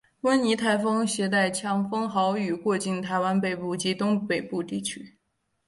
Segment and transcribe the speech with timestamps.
[0.21, 5.19] 温妮台风挟带强风豪雨过境台湾北部及东北部地区。